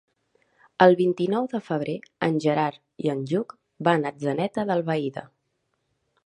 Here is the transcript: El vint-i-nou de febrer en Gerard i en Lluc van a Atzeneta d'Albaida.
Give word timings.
El 0.85 0.95
vint-i-nou 1.01 1.45
de 1.51 1.61
febrer 1.67 1.95
en 2.29 2.39
Gerard 2.45 2.81
i 3.05 3.13
en 3.15 3.21
Lluc 3.33 3.55
van 3.89 4.09
a 4.09 4.15
Atzeneta 4.15 4.65
d'Albaida. 4.71 5.27